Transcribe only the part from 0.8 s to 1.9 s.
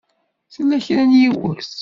kra n yiwet?